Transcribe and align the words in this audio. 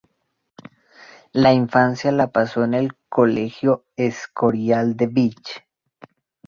La 1.31 1.53
infancia 1.53 2.11
la 2.11 2.31
pasó 2.31 2.63
en 2.63 2.73
el 2.73 2.95
Colegio 3.07 3.85
Escorial 3.95 4.97
de 4.97 5.05
Vich. 5.05 5.63